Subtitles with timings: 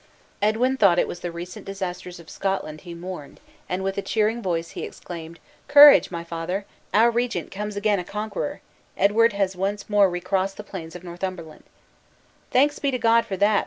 [0.41, 4.41] Edwin thought it was the recent disasters of Scotland he mourned; and with a cheering
[4.41, 6.65] voice he exclaimed, "Courage, my father!
[6.91, 8.61] our regent comes again a conqueror!
[8.97, 11.65] Edward has once more recrossed the plains of Northumberland!"
[12.49, 13.59] "Thanks be to God for that!"